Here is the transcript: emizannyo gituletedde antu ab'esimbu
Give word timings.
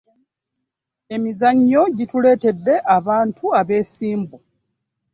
emizannyo 1.15 1.81
gituletedde 1.97 2.73
antu 2.95 3.45
ab'esimbu 3.59 4.37